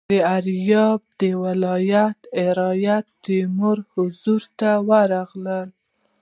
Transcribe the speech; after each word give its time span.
د 0.11 0.13
ایریاب 0.33 1.01
د 1.21 1.21
ولایت 1.43 2.17
رعیت 2.57 3.05
د 3.13 3.17
تیمور 3.25 3.77
حضور 3.93 4.41
ته 4.59 4.69
ورغلل. 4.89 5.69